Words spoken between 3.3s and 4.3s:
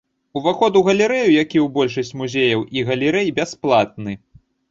бясплатны.